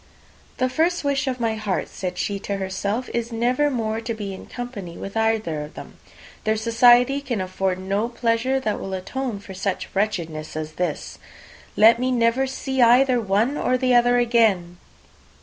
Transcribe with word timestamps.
"The 0.57 0.67
first 0.67 1.03
wish 1.03 1.27
of 1.27 1.39
my 1.39 1.53
heart," 1.53 1.87
said 1.87 2.17
she 2.17 2.39
to 2.39 2.57
herself, 2.57 3.07
"is 3.13 3.31
never 3.31 3.69
more 3.69 4.01
to 4.01 4.15
be 4.15 4.33
in 4.33 4.47
company 4.47 4.97
with 4.97 5.15
either 5.15 5.61
of 5.61 5.75
them. 5.75 5.99
Their 6.43 6.55
society 6.55 7.21
can 7.21 7.39
afford 7.39 7.77
no 7.77 8.09
pleasure 8.09 8.59
that 8.61 8.79
will 8.79 8.95
atone 8.95 9.37
for 9.39 9.53
such 9.53 9.93
wretchedness 9.93 10.55
as 10.55 10.71
this! 10.71 11.19
Let 11.75 11.99
me 11.99 12.11
never 12.11 12.47
see 12.47 12.81
either 12.81 13.21
one 13.21 13.57
or 13.57 13.77
the 13.77 13.93
other 13.93 14.17
again!" 14.17 14.77